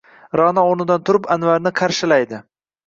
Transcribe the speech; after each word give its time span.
Ra’no 0.39 0.63
o’rnidan 0.71 1.05
turib 1.11 1.31
Anvarni 1.37 1.77
qarshilaydi. 1.83 2.43